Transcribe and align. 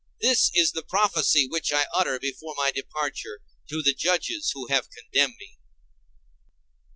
This 0.19 0.49
is 0.55 0.71
the 0.71 0.81
prophecy 0.81 1.47
which 1.47 1.71
I 1.71 1.85
utter 1.93 2.17
before 2.17 2.55
my 2.57 2.71
departure, 2.71 3.39
to 3.69 3.83
the 3.83 3.93
judges 3.93 4.49
who 4.55 4.65
have 4.65 4.89
condemned 4.89 5.35
me. 5.39 5.59